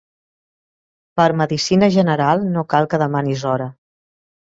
Per 1.21 1.27
medicina 1.43 1.91
general 1.99 2.45
no 2.57 2.67
cal 2.75 2.91
que 2.95 3.05
demanis 3.07 3.49
hora. 3.55 3.73